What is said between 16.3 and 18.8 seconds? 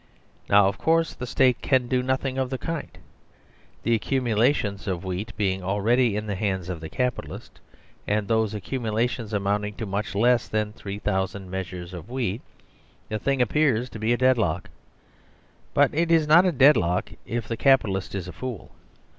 a deadlock if the Capitalist is a fool.